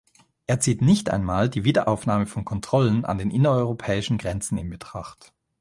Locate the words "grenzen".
4.17-4.57